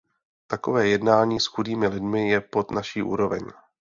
[0.47, 3.41] Takové jednání s chudými lidmi je pod naši úroveň.